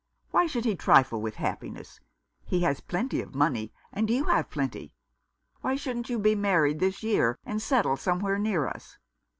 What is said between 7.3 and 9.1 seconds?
and settle somewhere near us